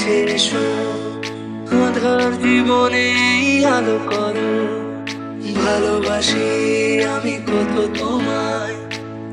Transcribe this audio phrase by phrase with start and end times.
[0.00, 0.66] কাছে এসো
[1.80, 3.06] আধার জীবনে
[3.66, 4.52] আলো করো
[5.54, 6.46] ভালোবাসি
[7.04, 8.76] আমি কত তোমায়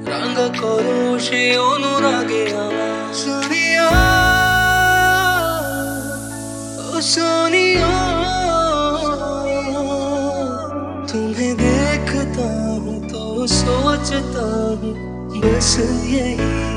[0.05, 3.89] রাঙা করো সে অনুরাগে আমার সোনিয়া
[6.79, 7.93] ও सोनिया
[11.11, 14.45] तुम्हें देखता हूँ तो सोचता
[14.79, 14.93] हूँ
[15.41, 15.71] बस
[16.05, 16.76] यही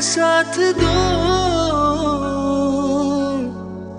[0.00, 0.94] साथ दो।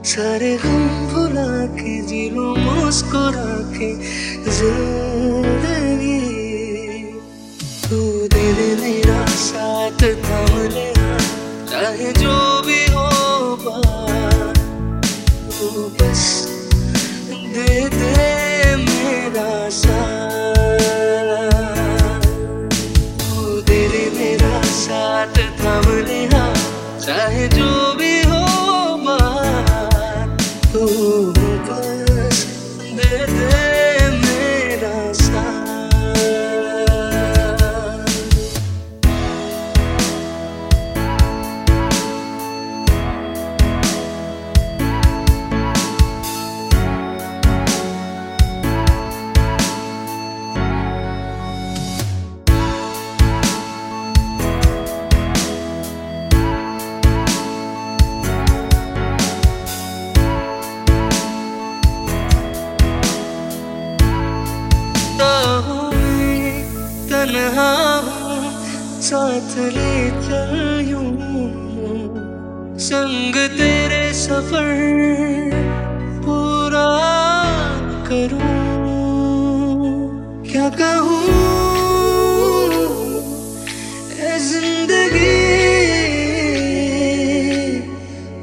[0.07, 3.89] सारे गम भुला के जी लो मुस्कुरा के,
[4.57, 6.21] ज़िंदगी।
[7.83, 7.99] तू
[8.33, 10.87] दिल मेरा साथ थाम ले
[11.71, 13.09] चाहे जो भी हो
[15.51, 15.67] तू
[15.97, 16.23] बस
[17.31, 20.75] दे दे मेरा साथ।
[23.21, 25.35] तू दिल मेरा साथ
[25.77, 26.53] थाम हाँ
[26.99, 27.96] चाहे जो
[67.29, 68.51] हूँ,
[69.01, 69.97] साथ ले
[72.79, 74.69] संग तेरे सफ़र
[76.25, 76.89] पूरा
[78.09, 78.55] करूँ।
[80.51, 81.25] क्या कहूँ
[84.39, 85.37] ज़िंदगी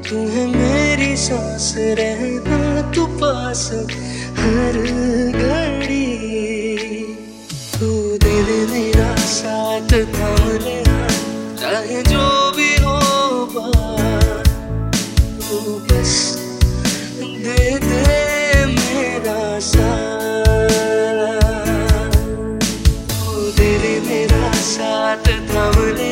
[0.09, 2.59] तू है मेरी सांस, रहना
[2.91, 4.04] तू पास। हर
[11.85, 12.93] चाहे जो भी हो
[15.41, 16.13] तू बस
[17.21, 18.15] दे दे
[18.71, 21.35] मेरा सारा।
[23.11, 26.09] तू दे दे मेरा साथ थम ले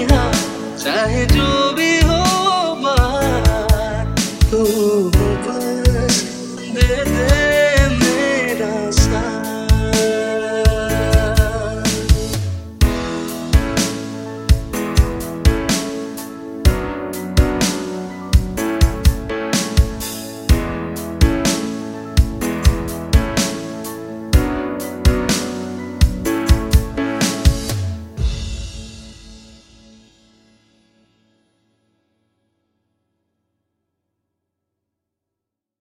[0.84, 2.22] चाहे जो भी हो
[4.52, 4.62] तू